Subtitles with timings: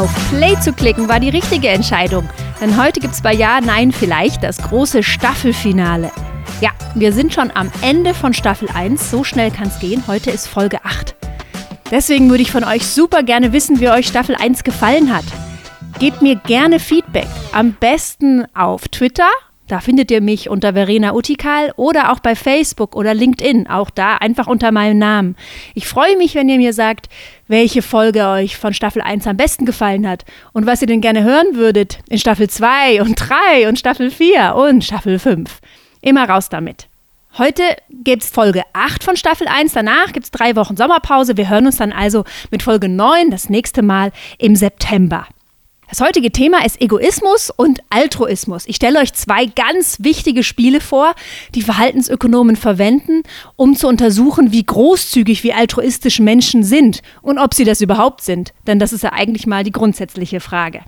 [0.00, 2.26] Auf Play zu klicken war die richtige Entscheidung,
[2.58, 6.10] denn heute gibt es bei Ja, Nein, Vielleicht das große Staffelfinale.
[6.62, 10.02] Ja, wir sind schon am Ende von Staffel 1, so schnell kann es gehen.
[10.06, 11.14] Heute ist Folge 8.
[11.90, 15.26] Deswegen würde ich von euch super gerne wissen, wie euch Staffel 1 gefallen hat.
[15.98, 19.28] Gebt mir gerne Feedback, am besten auf Twitter
[19.70, 24.16] da findet ihr mich unter Verena Utikal oder auch bei Facebook oder LinkedIn, auch da
[24.16, 25.36] einfach unter meinem Namen.
[25.74, 27.08] Ich freue mich, wenn ihr mir sagt,
[27.46, 31.22] welche Folge euch von Staffel 1 am besten gefallen hat und was ihr denn gerne
[31.22, 35.60] hören würdet in Staffel 2 und 3 und Staffel 4 und Staffel 5.
[36.02, 36.88] Immer raus damit.
[37.38, 41.36] Heute gibt es Folge 8 von Staffel 1, danach gibt es drei Wochen Sommerpause.
[41.36, 45.26] Wir hören uns dann also mit Folge 9 das nächste Mal im September.
[45.90, 48.62] Das heutige Thema ist Egoismus und Altruismus.
[48.66, 51.14] Ich stelle euch zwei ganz wichtige Spiele vor,
[51.56, 53.24] die Verhaltensökonomen verwenden,
[53.56, 58.52] um zu untersuchen, wie großzügig, wie altruistisch Menschen sind und ob sie das überhaupt sind.
[58.68, 60.82] Denn das ist ja eigentlich mal die grundsätzliche Frage.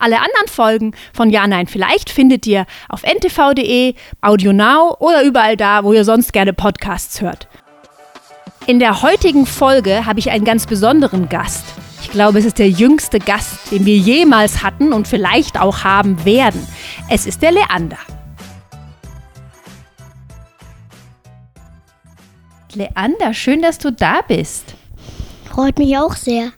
[0.00, 5.84] Alle anderen Folgen von Ja, Nein, vielleicht findet ihr auf ntv.de, AudioNow oder überall da,
[5.84, 7.46] wo ihr sonst gerne Podcasts hört.
[8.66, 11.69] In der heutigen Folge habe ich einen ganz besonderen Gast.
[12.10, 16.24] Ich glaube, es ist der jüngste Gast, den wir jemals hatten und vielleicht auch haben
[16.24, 16.66] werden.
[17.08, 17.98] Es ist der Leander.
[22.74, 24.74] Leander, schön, dass du da bist.
[25.44, 26.50] Freut mich auch sehr.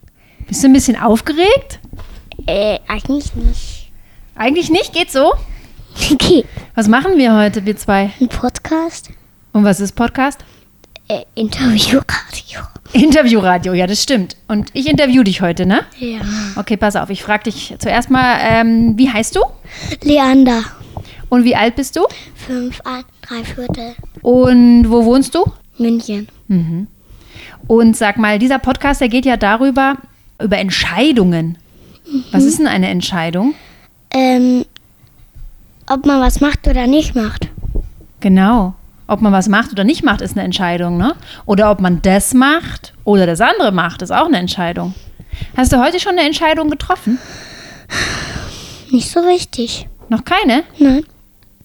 [0.48, 1.80] Bist du ein bisschen aufgeregt?
[2.47, 3.92] Äh, eigentlich nicht.
[4.34, 5.34] Eigentlich nicht, geht so?
[6.12, 6.47] Okay.
[6.75, 8.11] Was machen wir heute, wir zwei?
[8.19, 9.11] Ein Podcast?
[9.53, 10.42] Und was ist Podcast?
[11.08, 12.62] Äh, Interviewradio.
[12.93, 14.37] Interviewradio, ja, das stimmt.
[14.48, 15.85] Und ich interview dich heute, ne?
[15.98, 16.21] Ja.
[16.57, 19.41] Okay, pass auf, ich frage dich zuerst mal, ähm, wie heißt du?
[20.03, 20.62] Leander.
[21.29, 22.07] Und wie alt bist du?
[22.35, 23.95] Fünf, ein, drei Viertel.
[24.20, 25.45] Und wo wohnst du?
[25.79, 26.29] München.
[26.48, 26.87] Mhm.
[27.67, 29.97] Und sag mal, dieser Podcast, der geht ja darüber,
[30.42, 31.57] über Entscheidungen.
[32.33, 33.55] Was ist denn eine Entscheidung?
[34.11, 34.67] Ähm,
[35.89, 37.48] ob man was macht oder nicht macht.
[38.20, 38.74] Genau.
[39.12, 41.14] Ob man was macht oder nicht macht, ist eine Entscheidung, ne?
[41.45, 44.95] Oder ob man das macht oder das andere macht, ist auch eine Entscheidung.
[45.55, 47.18] Hast du heute schon eine Entscheidung getroffen?
[48.90, 49.86] Nicht so richtig.
[50.08, 50.64] Noch keine?
[50.78, 51.05] Nein.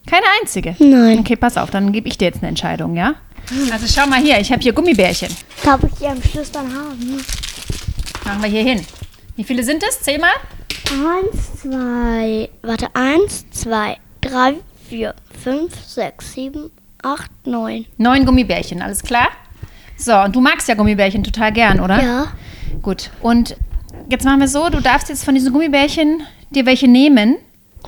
[0.05, 0.75] Keine einzige?
[0.79, 1.19] Nein.
[1.19, 3.15] Okay, pass auf, dann gebe ich dir jetzt eine Entscheidung, ja?
[3.71, 5.29] Also schau mal hier, ich habe hier Gummibärchen.
[5.63, 7.23] Darf ich die am Schluss dann haben?
[8.25, 8.85] Machen wir hier hin.
[9.37, 10.01] Wie viele sind es?
[10.01, 10.27] Zähl mal.
[10.91, 14.55] Eins, zwei, warte, eins, zwei, drei,
[14.89, 16.71] vier, fünf, sechs, sieben,
[17.03, 17.85] acht, neun.
[17.97, 19.27] Neun Gummibärchen, alles klar?
[19.97, 22.01] So, und du magst ja Gummibärchen total gern, oder?
[22.01, 22.27] Ja.
[22.81, 23.09] Gut.
[23.21, 23.55] Und
[24.09, 26.21] jetzt machen wir so, du darfst jetzt von diesen Gummibärchen
[26.51, 27.37] dir welche nehmen.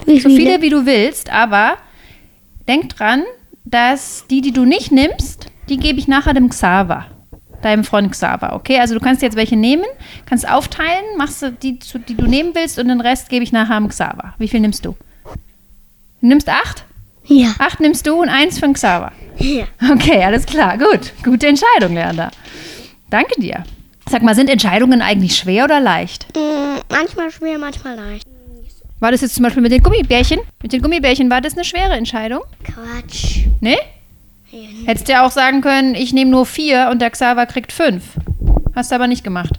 [0.05, 1.77] Wie So viele, wie du willst, aber
[2.67, 3.23] denk dran,
[3.65, 7.05] dass die, die du nicht nimmst, die gebe ich nachher dem Xaver.
[7.61, 8.79] Deinem Freund Xaver, okay?
[8.79, 9.83] Also du kannst jetzt welche nehmen,
[10.25, 13.77] kannst aufteilen, machst du die, die du nehmen willst und den Rest gebe ich nachher
[13.77, 14.33] dem Xaver.
[14.37, 14.95] Wie viel nimmst du?
[16.21, 16.85] Du nimmst acht?
[17.29, 17.53] Ja.
[17.59, 19.11] Acht nimmst du und eins für den Xaver.
[19.37, 19.65] ja.
[19.93, 21.13] Okay, alles klar, gut.
[21.23, 22.31] Gute Entscheidung, Leander.
[23.09, 23.63] Danke dir.
[24.09, 26.25] Sag mal, sind Entscheidungen eigentlich schwer oder leicht?
[26.35, 28.25] Mm, manchmal schwer, manchmal leicht.
[28.99, 30.39] War das jetzt zum Beispiel mit den Gummibärchen?
[30.61, 32.41] Mit den Gummibärchen war das eine schwere Entscheidung?
[32.63, 33.45] Quatsch.
[33.61, 33.77] Nee?
[34.51, 37.71] Ja, Hättest du ja auch sagen können, ich nehme nur vier und der Xaver kriegt
[37.71, 38.03] fünf.
[38.75, 39.51] Hast du aber nicht gemacht.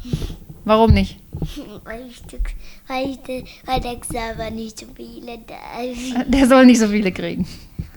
[0.64, 1.16] Warum nicht?
[1.84, 2.20] Weil, ich,
[2.90, 6.14] weil, ich, weil der Xaver nicht so viele da ist.
[6.26, 7.46] Der soll nicht so viele kriegen.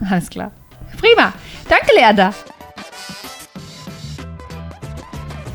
[0.08, 0.52] Alles klar.
[1.00, 1.34] Prima.
[1.68, 2.34] Danke, Leander.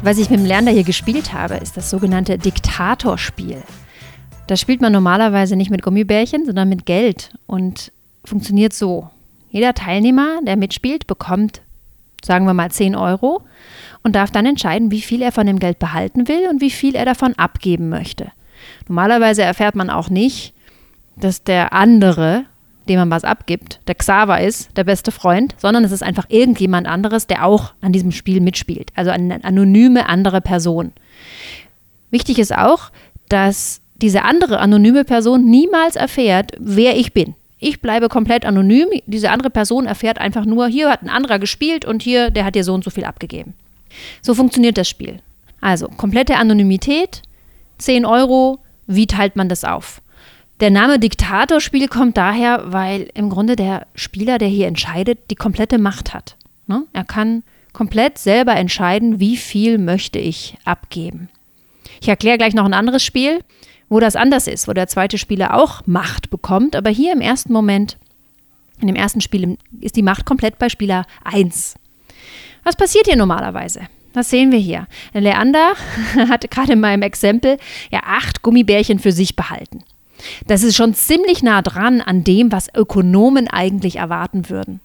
[0.03, 3.63] Was ich mit dem Lerner hier gespielt habe, ist das sogenannte Diktatorspiel.
[4.49, 7.93] Das spielt man normalerweise nicht mit Gummibärchen, sondern mit Geld und
[8.25, 9.09] funktioniert so.
[9.51, 11.63] Jeder Teilnehmer, der mitspielt, bekommt,
[12.25, 13.43] sagen wir mal, 10 Euro
[14.03, 16.95] und darf dann entscheiden, wie viel er von dem Geld behalten will und wie viel
[16.95, 18.33] er davon abgeben möchte.
[18.89, 20.55] Normalerweise erfährt man auch nicht,
[21.17, 22.45] dass der andere,
[22.89, 26.87] dem man was abgibt, der Xaver ist, der beste Freund, sondern es ist einfach irgendjemand
[26.87, 28.91] anderes, der auch an diesem Spiel mitspielt.
[28.95, 30.93] Also eine anonyme andere Person.
[32.11, 32.91] Wichtig ist auch,
[33.29, 37.35] dass diese andere anonyme Person niemals erfährt, wer ich bin.
[37.59, 38.87] Ich bleibe komplett anonym.
[39.07, 42.55] Diese andere Person erfährt einfach nur, hier hat ein anderer gespielt und hier, der hat
[42.55, 43.55] dir so und so viel abgegeben.
[44.23, 45.21] So funktioniert das Spiel.
[45.61, 47.23] Also komplette Anonymität,
[47.79, 50.03] 10 Euro, wie teilt man das auf?
[50.61, 55.79] Der Name Diktatorspiel kommt daher, weil im Grunde der Spieler, der hier entscheidet, die komplette
[55.79, 56.37] Macht hat.
[56.67, 56.83] Ne?
[56.93, 61.29] Er kann komplett selber entscheiden, wie viel möchte ich abgeben.
[62.01, 63.45] Ich erkläre gleich noch ein anderes Spiel,
[63.89, 67.53] wo das anders ist, wo der zweite Spieler auch Macht bekommt, aber hier im ersten
[67.53, 67.97] Moment,
[68.81, 71.77] in dem ersten Spiel ist die Macht komplett bei Spieler 1.
[72.65, 73.83] Was passiert hier normalerweise?
[74.13, 74.87] Was sehen wir hier?
[75.13, 75.75] Leander
[76.29, 77.59] hatte gerade in meinem Exempel
[77.91, 79.85] ja acht Gummibärchen für sich behalten.
[80.47, 84.81] Das ist schon ziemlich nah dran an dem, was Ökonomen eigentlich erwarten würden.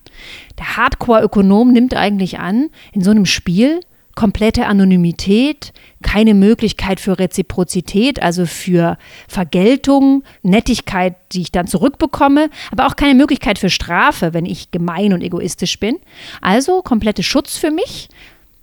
[0.60, 3.80] Der Hardcore-Ökonom nimmt eigentlich an, in so einem Spiel
[4.16, 5.74] komplette Anonymität,
[6.04, 8.98] keine Möglichkeit für Reziprozität, also für
[9.28, 15.14] Vergeltung, Nettigkeit, die ich dann zurückbekomme, aber auch keine Möglichkeit für Strafe, wenn ich gemein
[15.14, 15.98] und egoistisch bin.
[16.42, 18.10] Also komplette Schutz für mich.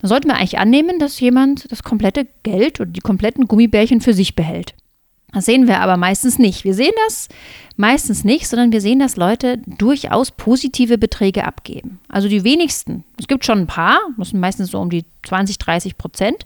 [0.00, 4.14] Da sollten wir eigentlich annehmen, dass jemand das komplette Geld oder die kompletten Gummibärchen für
[4.14, 4.74] sich behält.
[5.32, 6.64] Das sehen wir aber meistens nicht.
[6.64, 7.28] Wir sehen das
[7.76, 12.00] meistens nicht, sondern wir sehen, dass Leute durchaus positive Beträge abgeben.
[12.08, 15.58] Also die wenigsten, es gibt schon ein paar, das sind meistens so um die 20,
[15.58, 16.44] 30 Prozent,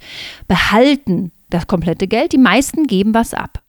[0.48, 2.32] behalten das komplette Geld.
[2.32, 3.63] Die meisten geben was ab.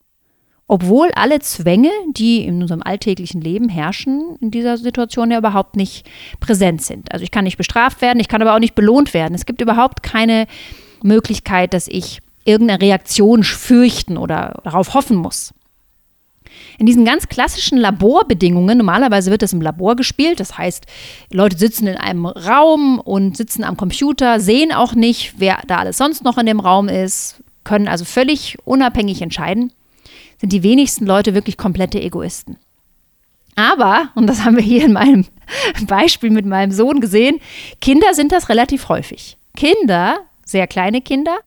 [0.68, 6.10] Obwohl alle Zwänge, die in unserem alltäglichen Leben herrschen, in dieser Situation ja überhaupt nicht
[6.40, 7.12] präsent sind.
[7.12, 9.36] Also ich kann nicht bestraft werden, ich kann aber auch nicht belohnt werden.
[9.36, 10.48] Es gibt überhaupt keine
[11.04, 15.54] Möglichkeit, dass ich irgendeine Reaktion fürchten oder darauf hoffen muss.
[16.78, 20.86] In diesen ganz klassischen Laborbedingungen, normalerweise wird das im Labor gespielt, das heißt,
[21.32, 25.98] Leute sitzen in einem Raum und sitzen am Computer, sehen auch nicht, wer da alles
[25.98, 29.72] sonst noch in dem Raum ist, können also völlig unabhängig entscheiden,
[30.38, 32.58] sind die wenigsten Leute wirklich komplette Egoisten.
[33.56, 35.26] Aber, und das haben wir hier in meinem
[35.88, 37.40] Beispiel mit meinem Sohn gesehen,
[37.80, 39.38] Kinder sind das relativ häufig.
[39.56, 41.38] Kinder, sehr kleine Kinder,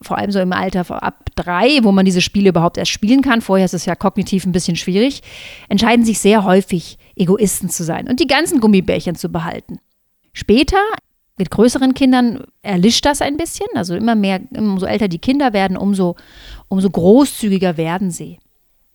[0.00, 3.40] vor allem so im Alter ab drei, wo man diese Spiele überhaupt erst spielen kann,
[3.40, 5.22] vorher ist es ja kognitiv ein bisschen schwierig,
[5.68, 9.80] entscheiden sich sehr häufig, Egoisten zu sein und die ganzen Gummibärchen zu behalten.
[10.32, 10.78] Später,
[11.38, 13.68] mit größeren Kindern, erlischt das ein bisschen.
[13.74, 16.16] Also immer mehr, umso älter die Kinder werden, umso,
[16.68, 18.38] umso großzügiger werden sie.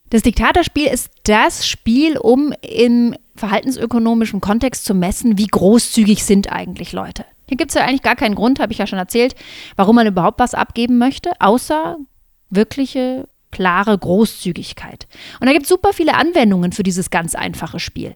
[0.09, 6.91] Das Diktatorspiel ist das Spiel, um im verhaltensökonomischen Kontext zu messen, wie großzügig sind eigentlich
[6.91, 7.25] Leute.
[7.47, 9.35] Hier gibt es ja eigentlich gar keinen Grund, habe ich ja schon erzählt,
[9.75, 11.97] warum man überhaupt was abgeben möchte, außer
[12.49, 15.07] wirkliche, klare Großzügigkeit.
[15.39, 18.15] Und da gibt es super viele Anwendungen für dieses ganz einfache Spiel.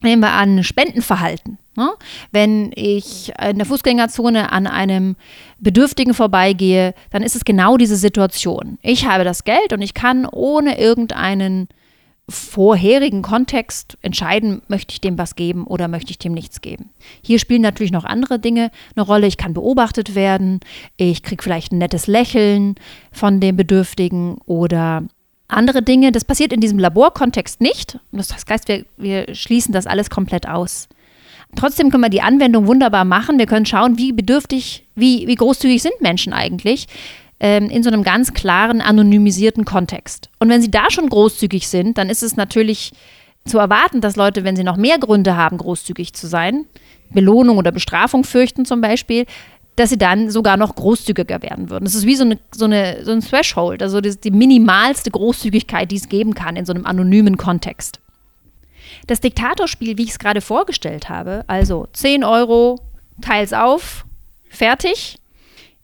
[0.00, 1.58] Nehmen wir an Spendenverhalten.
[1.78, 1.92] Ne?
[2.32, 5.14] Wenn ich in der Fußgängerzone an einem
[5.60, 8.78] Bedürftigen vorbeigehe, dann ist es genau diese Situation.
[8.82, 11.68] Ich habe das Geld und ich kann ohne irgendeinen
[12.28, 16.90] vorherigen Kontext entscheiden, möchte ich dem was geben oder möchte ich dem nichts geben.
[17.22, 19.28] Hier spielen natürlich noch andere Dinge eine Rolle.
[19.28, 20.58] Ich kann beobachtet werden,
[20.96, 22.74] ich kriege vielleicht ein nettes Lächeln
[23.12, 25.04] von dem Bedürftigen oder
[25.46, 26.10] andere Dinge.
[26.10, 28.00] Das passiert in diesem Laborkontext nicht.
[28.10, 30.88] Das heißt, wir, wir schließen das alles komplett aus.
[31.56, 33.38] Trotzdem können wir die Anwendung wunderbar machen.
[33.38, 36.86] Wir können schauen, wie bedürftig, wie, wie großzügig sind Menschen eigentlich
[37.40, 40.28] ähm, in so einem ganz klaren, anonymisierten Kontext.
[40.38, 42.92] Und wenn sie da schon großzügig sind, dann ist es natürlich
[43.44, 46.66] zu erwarten, dass Leute, wenn sie noch mehr Gründe haben, großzügig zu sein,
[47.10, 49.24] Belohnung oder Bestrafung fürchten zum Beispiel,
[49.76, 51.84] dass sie dann sogar noch großzügiger werden würden.
[51.84, 55.90] Das ist wie so, eine, so, eine, so ein Threshold, also die, die minimalste Großzügigkeit,
[55.90, 58.00] die es geben kann in so einem anonymen Kontext.
[59.08, 62.78] Das Diktatorspiel, wie ich es gerade vorgestellt habe, also 10 Euro,
[63.22, 64.04] teils auf,
[64.50, 65.18] fertig,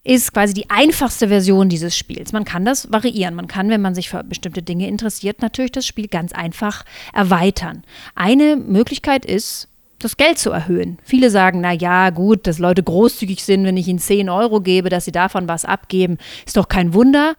[0.05, 2.33] ist quasi die einfachste Version dieses Spiels.
[2.33, 3.35] Man kann das variieren.
[3.35, 6.85] Man kann, wenn man sich für bestimmte Dinge interessiert, natürlich das Spiel ganz einfach
[7.15, 7.83] erweitern.
[8.15, 9.69] Eine Möglichkeit ist,
[10.01, 10.99] das Geld zu erhöhen.
[11.03, 14.91] Viele sagen, na ja, gut, dass Leute großzügig sind, wenn ich ihnen 10 Euro gebe,
[14.91, 17.37] dass sie davon was abgeben, ist doch kein Wunder.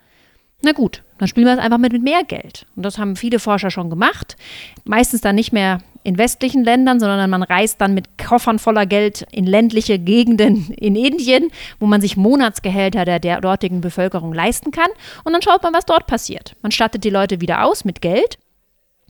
[0.63, 2.65] Na gut, dann spielen wir es einfach mit, mit mehr Geld.
[2.75, 4.35] Und das haben viele Forscher schon gemacht.
[4.83, 9.25] Meistens dann nicht mehr in westlichen Ländern, sondern man reist dann mit Koffern voller Geld
[9.31, 14.89] in ländliche Gegenden in Indien, wo man sich Monatsgehälter der, der dortigen Bevölkerung leisten kann.
[15.23, 16.55] Und dann schaut man, was dort passiert.
[16.61, 18.37] Man stattet die Leute wieder aus mit Geld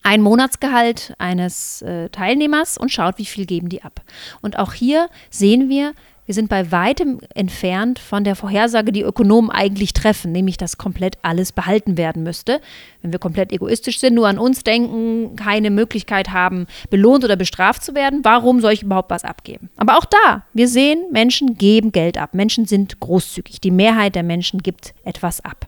[0.06, 4.02] ein Monatsgehalt eines äh, Teilnehmers und schaut, wie viel geben die ab.
[4.44, 5.94] Und auch hier sehen wir,
[6.26, 11.18] wir sind bei weitem entfernt von der Vorhersage, die Ökonomen eigentlich treffen, nämlich dass komplett
[11.22, 12.62] alles behalten werden müsste.
[13.02, 17.84] Wenn wir komplett egoistisch sind, nur an uns denken, keine Möglichkeit haben, belohnt oder bestraft
[17.84, 19.70] zu werden, warum soll ich überhaupt was abgeben?
[19.78, 22.34] Aber auch da, wir sehen, Menschen geben Geld ab.
[22.34, 23.62] Menschen sind großzügig.
[23.62, 25.68] Die Mehrheit der Menschen gibt etwas ab.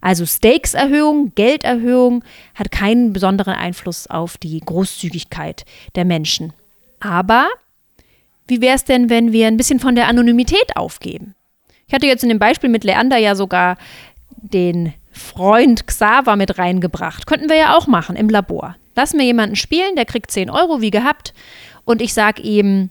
[0.00, 6.52] Also Stakes-Erhöhung, Gelderhöhung hat keinen besonderen Einfluss auf die Großzügigkeit der Menschen.
[7.00, 7.48] Aber
[8.50, 11.34] wie wäre es denn, wenn wir ein bisschen von der Anonymität aufgeben?
[11.86, 13.76] Ich hatte jetzt in dem Beispiel mit Leander ja sogar
[14.36, 17.26] den Freund Xaver mit reingebracht.
[17.26, 18.76] Könnten wir ja auch machen im Labor.
[18.94, 21.34] Lassen wir jemanden spielen, der kriegt 10 Euro wie gehabt
[21.84, 22.90] und ich sage ihm,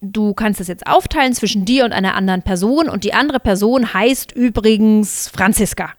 [0.00, 3.92] du kannst das jetzt aufteilen zwischen dir und einer anderen Person und die andere Person
[3.92, 5.92] heißt übrigens Franziska.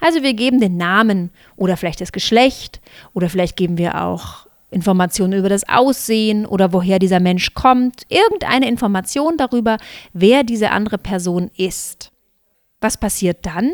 [0.00, 2.80] Also wir geben den Namen oder vielleicht das Geschlecht
[3.12, 8.68] oder vielleicht geben wir auch Informationen über das Aussehen oder woher dieser Mensch kommt, irgendeine
[8.68, 9.78] Information darüber,
[10.12, 12.10] wer diese andere Person ist.
[12.80, 13.72] Was passiert dann?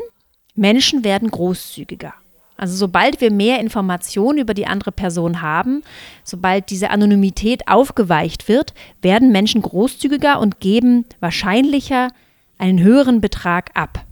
[0.54, 2.14] Menschen werden großzügiger.
[2.56, 5.82] Also sobald wir mehr Informationen über die andere Person haben,
[6.24, 8.72] sobald diese Anonymität aufgeweicht wird,
[9.02, 12.08] werden Menschen großzügiger und geben wahrscheinlicher
[12.56, 14.04] einen höheren Betrag ab.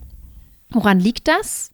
[0.69, 1.71] Woran liegt das?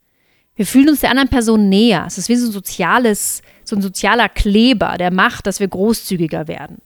[0.55, 2.05] Wir fühlen uns der anderen Person näher.
[2.07, 3.41] Es ist wie so ein soziales,
[3.71, 6.77] so ein sozialer Kleber, der macht, dass wir großzügiger werden.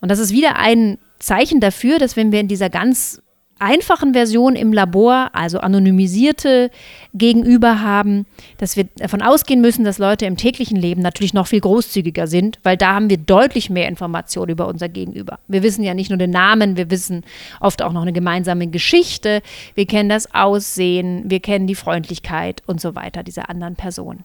[0.00, 3.20] Und das ist wieder ein Zeichen dafür, dass wenn wir in dieser ganz
[3.58, 6.70] einfachen Version im Labor, also anonymisierte
[7.12, 8.26] Gegenüber haben,
[8.58, 12.60] dass wir davon ausgehen müssen, dass Leute im täglichen Leben natürlich noch viel großzügiger sind,
[12.62, 15.40] weil da haben wir deutlich mehr Informationen über unser Gegenüber.
[15.48, 17.24] Wir wissen ja nicht nur den Namen, wir wissen
[17.60, 19.42] oft auch noch eine gemeinsame Geschichte,
[19.74, 24.24] wir kennen das Aussehen, wir kennen die Freundlichkeit und so weiter dieser anderen Person.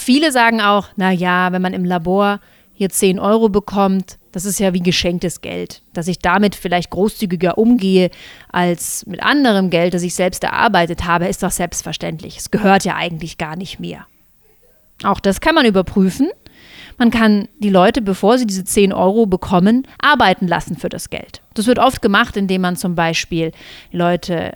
[0.00, 2.40] Viele sagen auch, na ja, wenn man im Labor
[2.74, 5.82] hier 10 Euro bekommt, das ist ja wie geschenktes Geld.
[5.94, 8.10] Dass ich damit vielleicht großzügiger umgehe
[8.50, 12.36] als mit anderem Geld, das ich selbst erarbeitet habe, ist doch selbstverständlich.
[12.36, 14.06] Es gehört ja eigentlich gar nicht mehr.
[15.02, 16.28] Auch das kann man überprüfen.
[16.98, 21.42] Man kann die Leute, bevor sie diese 10 Euro bekommen, arbeiten lassen für das Geld.
[21.54, 23.52] Das wird oft gemacht, indem man zum Beispiel
[23.92, 24.54] Leute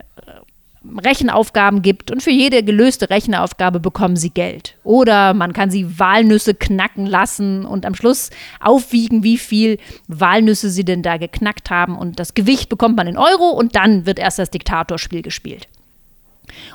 [0.98, 4.76] Rechenaufgaben gibt und für jede gelöste Rechenaufgabe bekommen sie Geld.
[4.82, 10.84] Oder man kann sie Walnüsse knacken lassen und am Schluss aufwiegen, wie viel Walnüsse sie
[10.84, 14.38] denn da geknackt haben und das Gewicht bekommt man in Euro und dann wird erst
[14.38, 15.68] das Diktatorspiel gespielt.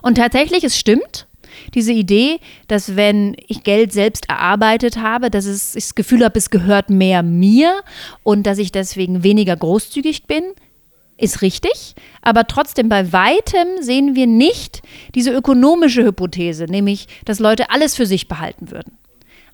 [0.01, 1.27] Und tatsächlich, es stimmt,
[1.73, 6.49] diese Idee, dass wenn ich Geld selbst erarbeitet habe, dass ich das Gefühl habe, es
[6.49, 7.81] gehört mehr mir
[8.23, 10.43] und dass ich deswegen weniger großzügig bin,
[11.17, 11.95] ist richtig,
[12.27, 14.81] aber trotzdem bei weitem sehen wir nicht
[15.15, 18.97] diese ökonomische Hypothese, nämlich, dass Leute alles für sich behalten würden.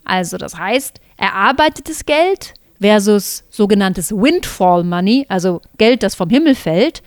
[0.05, 7.03] Also das heißt, erarbeitetes Geld versus sogenanntes Windfall Money, also Geld, das vom Himmel fällt,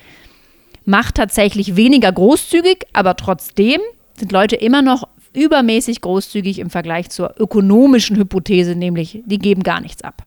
[0.84, 3.80] macht tatsächlich weniger großzügig, aber trotzdem
[4.16, 9.80] sind Leute immer noch übermäßig großzügig im Vergleich zur ökonomischen Hypothese, nämlich die geben gar
[9.80, 10.22] nichts ab.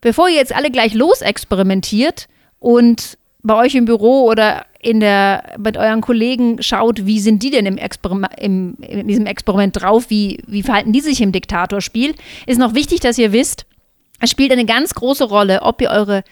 [0.00, 2.28] Bevor ihr jetzt alle gleich losexperimentiert,
[2.60, 7.50] und bei euch im Büro oder in der, mit euren Kollegen schaut, wie sind die
[7.50, 12.14] denn im Experiment, im, in diesem Experiment drauf, wie, wie verhalten die sich im Diktatorspiel,
[12.46, 13.66] ist noch wichtig, dass ihr wisst,
[14.20, 16.24] es spielt eine ganz große Rolle, ob ihr eure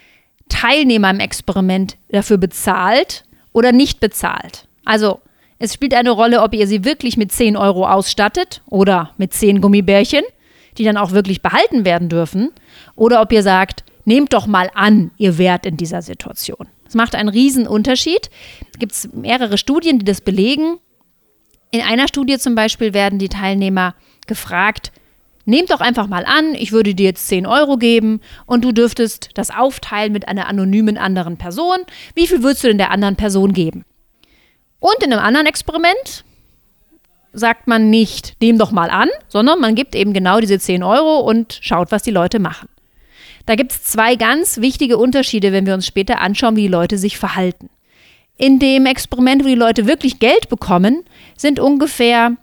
[0.49, 4.67] Teilnehmer im Experiment dafür bezahlt oder nicht bezahlt.
[4.85, 5.21] Also
[5.59, 9.61] es spielt eine Rolle, ob ihr sie wirklich mit 10 Euro ausstattet oder mit 10
[9.61, 10.23] Gummibärchen,
[10.79, 12.51] die dann auch wirklich behalten werden dürfen,
[12.95, 16.67] oder ob ihr sagt, Nehmt doch mal an, ihr wärt in dieser Situation.
[16.89, 18.31] Das macht einen riesen Unterschied.
[18.73, 20.79] Es gibt mehrere Studien, die das belegen.
[21.71, 23.95] In einer Studie zum Beispiel werden die Teilnehmer
[24.27, 24.91] gefragt,
[25.45, 29.31] nehmt doch einfach mal an, ich würde dir jetzt 10 Euro geben und du dürftest
[29.35, 31.77] das aufteilen mit einer anonymen anderen Person.
[32.15, 33.85] Wie viel würdest du denn der anderen Person geben?
[34.81, 36.25] Und in einem anderen Experiment
[37.35, 41.19] sagt man nicht, nehm doch mal an, sondern man gibt eben genau diese 10 Euro
[41.21, 42.69] und schaut, was die Leute machen.
[43.47, 46.99] Da gibt es zwei ganz wichtige Unterschiede, wenn wir uns später anschauen, wie die Leute
[46.99, 47.71] sich verhalten.
[48.37, 51.05] In dem Experiment, wo die Leute wirklich Geld bekommen,
[51.37, 52.37] sind ungefähr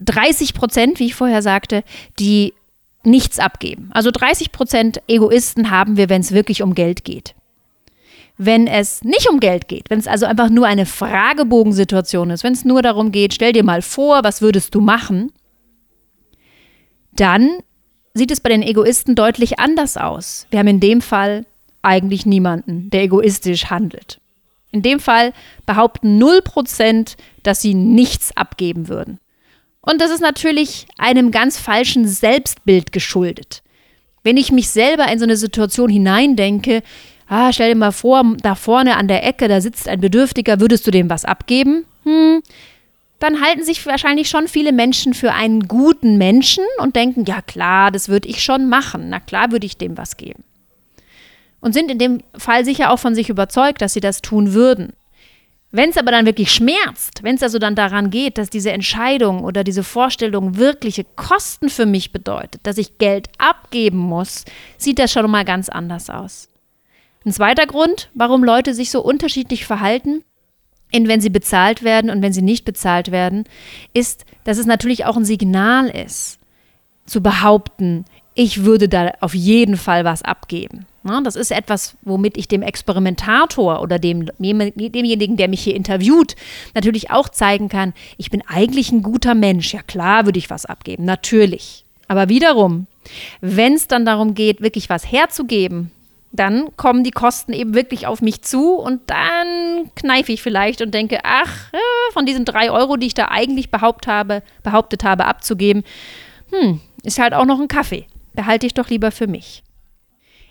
[0.00, 1.82] 30 Prozent, wie ich vorher sagte,
[2.18, 2.54] die
[3.02, 3.90] nichts abgeben.
[3.92, 7.34] Also 30 Prozent Egoisten haben wir, wenn es wirklich um Geld geht.
[8.36, 12.52] Wenn es nicht um Geld geht, wenn es also einfach nur eine Fragebogensituation ist, wenn
[12.52, 15.32] es nur darum geht, stell dir mal vor, was würdest du machen,
[17.12, 17.50] dann
[18.18, 20.46] sieht es bei den Egoisten deutlich anders aus.
[20.50, 21.46] Wir haben in dem Fall
[21.82, 24.20] eigentlich niemanden, der egoistisch handelt.
[24.70, 25.32] In dem Fall
[25.64, 29.18] behaupten 0%, dass sie nichts abgeben würden.
[29.80, 33.62] Und das ist natürlich einem ganz falschen Selbstbild geschuldet.
[34.22, 36.82] Wenn ich mich selber in so eine Situation hineindenke,
[37.28, 40.86] ah, stell dir mal vor, da vorne an der Ecke, da sitzt ein Bedürftiger, würdest
[40.86, 41.86] du dem was abgeben?
[42.04, 42.42] Hm,
[43.18, 47.90] dann halten sich wahrscheinlich schon viele Menschen für einen guten Menschen und denken, ja klar,
[47.90, 49.08] das würde ich schon machen.
[49.08, 50.44] Na klar würde ich dem was geben.
[51.60, 54.92] Und sind in dem Fall sicher auch von sich überzeugt, dass sie das tun würden.
[55.70, 59.44] Wenn es aber dann wirklich schmerzt, wenn es also dann daran geht, dass diese Entscheidung
[59.44, 64.44] oder diese Vorstellung wirkliche Kosten für mich bedeutet, dass ich Geld abgeben muss,
[64.78, 66.48] sieht das schon mal ganz anders aus.
[67.26, 70.24] Ein zweiter Grund, warum Leute sich so unterschiedlich verhalten,
[70.90, 73.44] in wenn sie bezahlt werden und wenn sie nicht bezahlt werden,
[73.92, 76.38] ist, dass es natürlich auch ein Signal ist,
[77.06, 78.04] zu behaupten,
[78.34, 80.86] ich würde da auf jeden Fall was abgeben.
[81.24, 86.36] das ist etwas, womit ich dem Experimentator oder dem, demjenigen, der mich hier interviewt,
[86.74, 89.74] natürlich auch zeigen kann, ich bin eigentlich ein guter Mensch.
[89.74, 91.84] Ja klar würde ich was abgeben, natürlich.
[92.06, 92.86] Aber wiederum,
[93.40, 95.90] wenn es dann darum geht, wirklich was herzugeben,
[96.30, 100.92] dann kommen die Kosten eben wirklich auf mich zu und dann kneife ich vielleicht und
[100.92, 101.70] denke, ach,
[102.12, 105.84] von diesen drei Euro, die ich da eigentlich behaupt habe, behauptet habe abzugeben,
[106.50, 108.06] hm, ist halt auch noch ein Kaffee.
[108.34, 109.62] Behalte ich doch lieber für mich.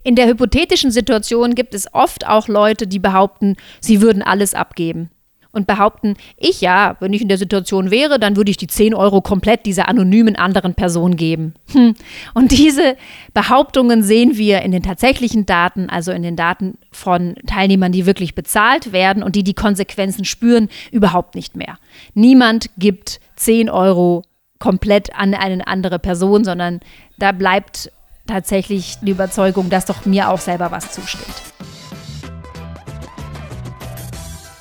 [0.04, 5.10] In der hypothetischen Situation gibt es oft auch Leute, die behaupten, sie würden alles abgeben
[5.58, 8.94] und behaupten, ich ja, wenn ich in der Situation wäre, dann würde ich die 10
[8.94, 11.56] Euro komplett dieser anonymen anderen Person geben.
[11.74, 11.96] Hm.
[12.34, 12.96] Und diese
[13.34, 18.36] Behauptungen sehen wir in den tatsächlichen Daten, also in den Daten von Teilnehmern, die wirklich
[18.36, 21.78] bezahlt werden und die die Konsequenzen spüren, überhaupt nicht mehr.
[22.14, 24.24] Niemand gibt 10 Euro
[24.60, 26.80] komplett an eine andere Person, sondern
[27.18, 27.92] da bleibt
[28.28, 31.77] tatsächlich die Überzeugung, dass doch mir auch selber was zusteht.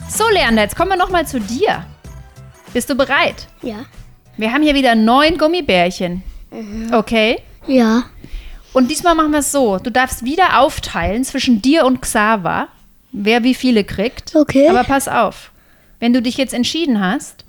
[0.09, 1.85] So, Leander, jetzt kommen wir nochmal zu dir.
[2.73, 3.49] Bist du bereit?
[3.63, 3.85] Ja.
[4.37, 6.23] Wir haben hier wieder neun Gummibärchen.
[6.93, 7.43] Okay?
[7.67, 8.05] Ja.
[8.73, 12.69] Und diesmal machen wir es so: Du darfst wieder aufteilen zwischen dir und Xaver,
[13.13, 14.35] wer wie viele kriegt.
[14.35, 14.69] Okay.
[14.69, 15.51] Aber pass auf,
[15.99, 17.45] wenn du dich jetzt entschieden hast,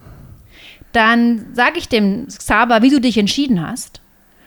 [0.94, 4.02] dann sage ich dem Xaver, wie du dich entschieden hast.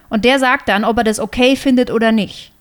[0.09, 2.52] Und der sagt dann, ob er das okay findet oder nicht.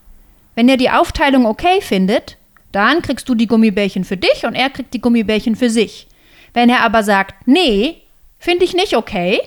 [0.56, 2.38] Wenn er die Aufteilung okay findet,
[2.72, 6.08] dann kriegst du die Gummibärchen für dich und er kriegt die Gummibärchen für sich.
[6.54, 7.98] Wenn er aber sagt, nee,
[8.38, 9.40] finde ich nicht okay,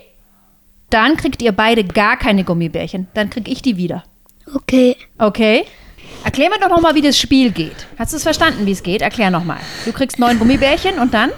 [0.90, 3.08] dann kriegt ihr beide gar keine Gummibärchen.
[3.14, 4.04] Dann krieg ich die wieder.
[4.54, 4.96] Okay.
[5.18, 5.64] Okay?
[6.24, 7.86] Erklär mir doch nochmal, wie das Spiel geht.
[7.98, 9.02] Hast du es verstanden, wie es geht?
[9.02, 9.58] Erklär nochmal.
[9.84, 11.30] Du kriegst neun Gummibärchen und dann?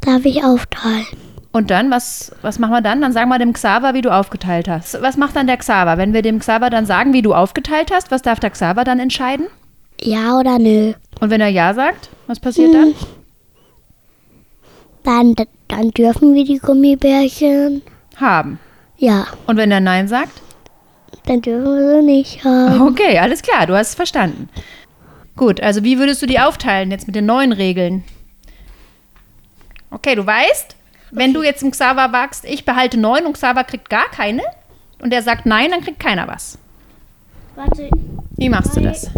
[0.00, 1.06] Darf ich aufteilen?
[1.50, 3.00] Und dann, was, was machen wir dann?
[3.00, 5.00] Dann sagen wir dem Xaver, wie du aufgeteilt hast.
[5.02, 5.98] Was macht dann der Xaver?
[5.98, 9.00] Wenn wir dem Xaver dann sagen, wie du aufgeteilt hast, was darf der Xaver dann
[9.00, 9.46] entscheiden?
[10.00, 10.92] Ja oder nö?
[11.20, 12.94] Und wenn er Ja sagt, was passiert dann?
[15.02, 15.34] Dann,
[15.68, 17.82] dann dürfen wir die Gummibärchen.
[18.16, 18.58] Haben.
[18.98, 19.26] Ja.
[19.46, 20.42] Und wenn er Nein sagt?
[21.26, 22.80] Dann dürfen wir sie nicht haben.
[22.82, 24.48] Okay, alles klar, du hast es verstanden.
[25.36, 28.02] Gut, also wie würdest du die aufteilen jetzt mit den neuen Regeln?
[29.90, 30.76] Okay, du weißt,
[31.10, 34.42] wenn du jetzt im Xaver wagst, ich behalte neun und Xaver kriegt gar keine
[35.00, 36.58] und er sagt nein, dann kriegt keiner was.
[37.54, 37.88] Warte.
[38.36, 39.10] Wie machst du das?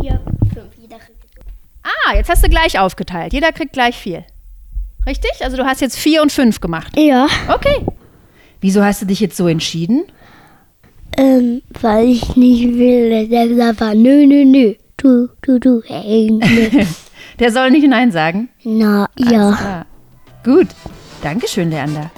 [0.00, 0.20] Vier,
[0.54, 0.74] fünf.
[0.78, 1.18] Jeder kriegt.
[1.82, 3.32] Ah, jetzt hast du gleich aufgeteilt.
[3.32, 4.24] Jeder kriegt gleich viel.
[5.06, 5.32] Richtig?
[5.40, 6.96] Also du hast jetzt vier und fünf gemacht.
[6.96, 7.26] Ja.
[7.48, 7.84] Okay.
[8.60, 10.04] Wieso hast du dich jetzt so entschieden?
[11.16, 13.28] Ähm, weil ich nicht will.
[13.28, 14.74] Der gesagt war, nö, nö, nö.
[14.96, 16.84] Du, du, du, hey, nö.
[17.38, 18.50] Der soll nicht Nein sagen.
[18.62, 19.52] Na, Alles ja.
[19.52, 19.86] klar.
[20.44, 20.68] Gut.
[21.22, 22.10] Dankeschön, Leander.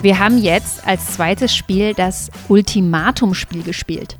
[0.00, 4.16] Wir haben jetzt als zweites Spiel das Ultimatum-Spiel gespielt.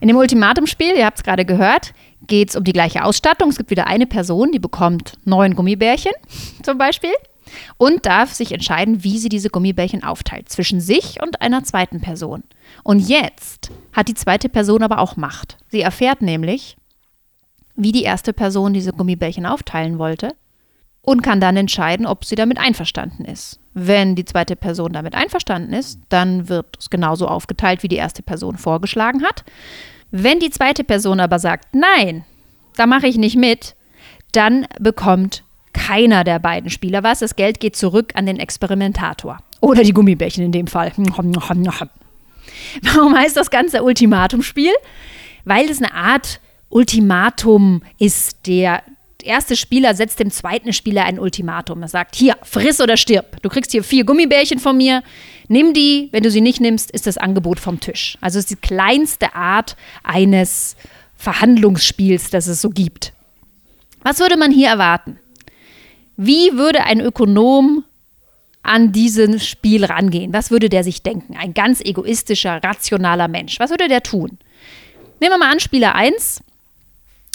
[0.00, 1.94] In dem Ultimatum-Spiel, ihr habt es gerade gehört,
[2.26, 3.48] geht es um die gleiche Ausstattung.
[3.48, 6.12] Es gibt wieder eine Person, die bekommt neun Gummibärchen
[6.62, 7.12] zum Beispiel
[7.78, 12.42] und darf sich entscheiden, wie sie diese Gummibärchen aufteilt zwischen sich und einer zweiten Person.
[12.82, 15.56] Und jetzt hat die zweite Person aber auch Macht.
[15.68, 16.76] Sie erfährt nämlich,
[17.76, 20.34] wie die erste Person diese Gummibärchen aufteilen wollte
[21.02, 23.60] und kann dann entscheiden, ob sie damit einverstanden ist.
[23.78, 28.22] Wenn die zweite Person damit einverstanden ist, dann wird es genauso aufgeteilt, wie die erste
[28.22, 29.44] Person vorgeschlagen hat.
[30.10, 32.24] Wenn die zweite Person aber sagt, nein,
[32.76, 33.74] da mache ich nicht mit,
[34.32, 35.42] dann bekommt
[35.74, 37.18] keiner der beiden Spieler was.
[37.18, 39.40] Das Geld geht zurück an den Experimentator.
[39.60, 40.90] Oder die Gummibärchen in dem Fall.
[42.82, 44.72] Warum heißt das Ganze Ultimatumspiel?
[45.44, 48.46] Weil es eine Art Ultimatum ist.
[48.46, 48.82] Der
[49.26, 51.82] erste Spieler setzt dem zweiten Spieler ein Ultimatum.
[51.82, 53.42] Er sagt, hier, friss oder stirb.
[53.42, 55.02] Du kriegst hier vier Gummibärchen von mir.
[55.48, 56.08] Nimm die.
[56.12, 58.16] Wenn du sie nicht nimmst, ist das Angebot vom Tisch.
[58.20, 60.76] Also es ist die kleinste Art eines
[61.16, 63.12] Verhandlungsspiels, das es so gibt.
[64.02, 65.18] Was würde man hier erwarten?
[66.16, 67.84] Wie würde ein Ökonom
[68.62, 70.32] an dieses Spiel rangehen?
[70.32, 71.36] Was würde der sich denken?
[71.36, 73.60] Ein ganz egoistischer, rationaler Mensch.
[73.60, 74.38] Was würde der tun?
[75.20, 76.42] Nehmen wir mal an, Spieler 1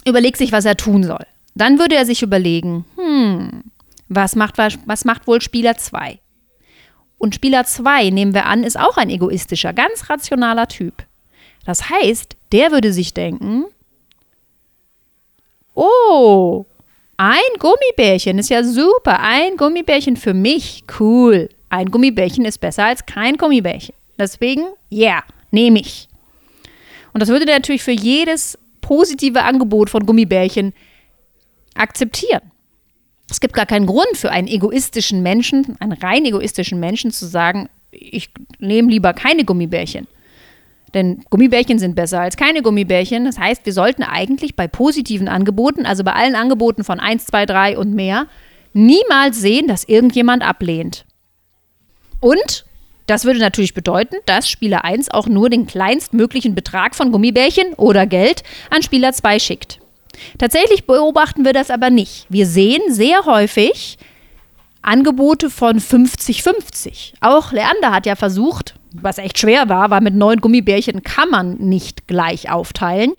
[0.06, 1.26] überlegt sich, was er tun soll.
[1.62, 3.66] Dann würde er sich überlegen, hm,
[4.10, 6.18] was macht, was macht wohl Spieler 2?
[7.20, 11.04] Und Spieler 2, nehmen wir an, ist auch ein egoistischer, ganz rationaler Typ.
[11.64, 13.66] Das heißt, der würde sich denken,
[15.76, 16.66] oh,
[17.18, 19.20] ein Gummibärchen ist ja super.
[19.20, 21.48] Ein Gummibärchen für mich, cool.
[21.70, 23.94] Ein Gummibärchen ist besser als kein Gummibärchen.
[24.18, 26.08] Deswegen, ja, yeah, nehme ich.
[27.14, 30.74] Und das würde natürlich für jedes positive Angebot von Gummibärchen
[31.82, 32.52] akzeptieren.
[33.30, 37.70] Es gibt gar keinen Grund für einen egoistischen Menschen, einen rein egoistischen Menschen zu sagen,
[37.92, 40.08] ich nehme lieber keine Gummibärchen.
[40.94, 43.24] Denn Gummibärchen sind besser als keine Gummibärchen.
[43.24, 47.46] Das heißt, wir sollten eigentlich bei positiven Angeboten, also bei allen Angeboten von 1, 2,
[47.46, 48.28] 3 und mehr,
[48.74, 51.06] niemals sehen, dass irgendjemand ablehnt.
[52.20, 52.66] Und
[53.12, 58.06] Das würde natürlich bedeuten, dass Spieler 1 auch nur den kleinstmöglichen Betrag von Gummibärchen oder
[58.06, 59.80] Geld an Spieler 2 schickt.
[60.38, 62.26] Tatsächlich beobachten wir das aber nicht.
[62.30, 63.98] Wir sehen sehr häufig
[64.82, 67.14] Angebote von 50-50.
[67.22, 71.56] Auch Leander hat ja versucht, was echt schwer war, weil mit neun Gummibärchen kann man
[71.58, 73.14] nicht gleich aufteilen,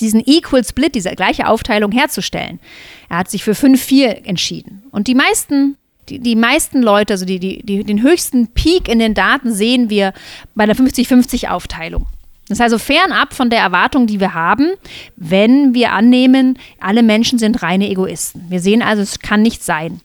[0.00, 2.60] diesen Equal Split, diese gleiche Aufteilung herzustellen.
[3.08, 4.82] Er hat sich für 5-4 entschieden.
[4.90, 5.76] Und die meisten,
[6.08, 9.90] die, die meisten Leute, also die, die, die, den höchsten Peak in den Daten sehen
[9.90, 10.12] wir
[10.54, 12.06] bei der 50-50-Aufteilung.
[12.48, 14.72] Das ist also fernab von der Erwartung, die wir haben,
[15.16, 18.44] wenn wir annehmen, alle Menschen sind reine Egoisten.
[18.48, 20.00] Wir sehen also, es kann nicht sein.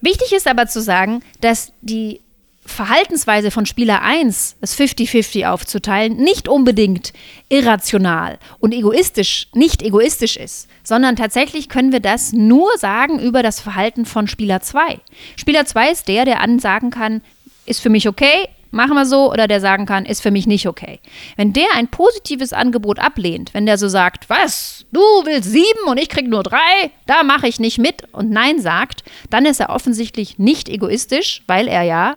[0.00, 2.20] Wichtig ist aber zu sagen, dass die
[2.66, 7.12] Verhaltensweise von Spieler 1, es 50-50 aufzuteilen, nicht unbedingt
[7.48, 13.60] irrational und egoistisch, nicht egoistisch ist, sondern tatsächlich können wir das nur sagen über das
[13.60, 14.98] Verhalten von Spieler 2.
[15.36, 17.22] Spieler 2 ist der, der ansagen kann,
[17.66, 20.66] ist für mich okay, machen wir so, oder der sagen kann, ist für mich nicht
[20.66, 21.00] okay.
[21.36, 25.98] Wenn der ein positives Angebot ablehnt, wenn der so sagt, was, du willst sieben und
[25.98, 29.70] ich krieg nur drei, da mache ich nicht mit und Nein sagt, dann ist er
[29.70, 32.16] offensichtlich nicht egoistisch, weil er ja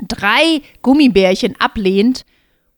[0.00, 2.24] drei Gummibärchen ablehnt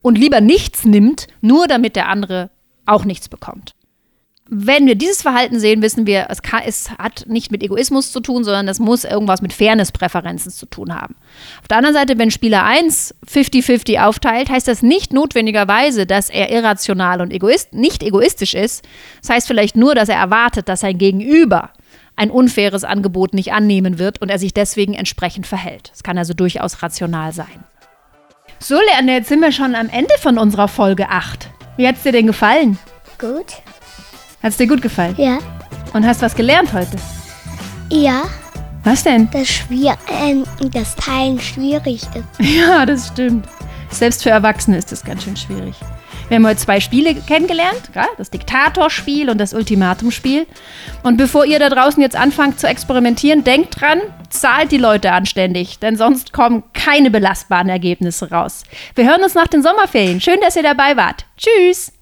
[0.02, 2.50] und lieber nichts nimmt, nur damit der andere
[2.86, 3.74] auch nichts bekommt.
[4.52, 8.18] Wenn wir dieses Verhalten sehen, wissen wir, es, kann, es hat nicht mit Egoismus zu
[8.18, 11.14] tun, sondern es muss irgendwas mit Fairness-Präferenzen zu tun haben.
[11.60, 16.50] Auf der anderen Seite, wenn Spieler 1 50-50 aufteilt, heißt das nicht notwendigerweise, dass er
[16.50, 18.84] irrational und egoist, nicht egoistisch ist.
[19.20, 21.70] Das heißt vielleicht nur, dass er erwartet, dass sein Gegenüber
[22.16, 25.92] ein unfaires Angebot nicht annehmen wird und er sich deswegen entsprechend verhält.
[25.94, 27.64] Es kann also durchaus rational sein.
[28.58, 31.48] So, Leander, jetzt sind wir schon am Ende von unserer Folge 8.
[31.76, 32.80] Wie hat es dir denn gefallen?
[33.16, 33.62] Gut.
[34.42, 35.14] Hat es dir gut gefallen?
[35.18, 35.38] Ja.
[35.92, 36.96] Und hast was gelernt heute?
[37.90, 38.22] Ja,
[38.84, 39.28] Was denn?
[39.30, 42.38] dass schwier ähm, das Teilen schwierig ist.
[42.40, 43.46] Ja, das stimmt.
[43.90, 45.74] Selbst für Erwachsene ist das ganz schön schwierig.
[46.28, 50.46] Wir haben heute zwei Spiele kennengelernt, das Diktatorspiel und das Ultimatumspiel.
[51.02, 55.80] Und bevor ihr da draußen jetzt anfangt zu experimentieren, denkt dran, zahlt die Leute anständig,
[55.80, 58.62] denn sonst kommen keine belastbaren Ergebnisse raus.
[58.94, 60.20] Wir hören uns nach den Sommerferien.
[60.20, 61.26] Schön, dass ihr dabei wart.
[61.36, 61.92] Tschüss!